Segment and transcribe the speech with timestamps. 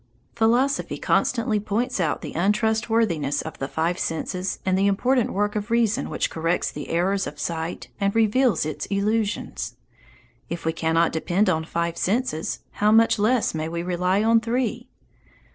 [0.33, 5.69] Philosophy constantly points out the untrustworthiness of the five senses and the important work of
[5.69, 9.75] reason which corrects the errors of sight and reveals its illusions.
[10.49, 14.89] If we cannot depend on five senses, how much less may we rely on three!